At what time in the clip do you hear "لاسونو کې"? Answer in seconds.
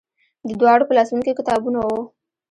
0.97-1.37